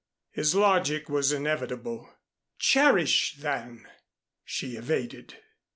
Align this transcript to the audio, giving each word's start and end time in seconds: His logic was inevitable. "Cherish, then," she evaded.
His 0.31 0.55
logic 0.55 1.09
was 1.09 1.31
inevitable. 1.31 2.09
"Cherish, 2.57 3.35
then," 3.37 3.87
she 4.43 4.75
evaded. 4.75 5.37